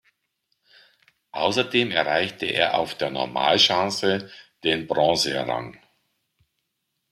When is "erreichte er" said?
1.91-2.79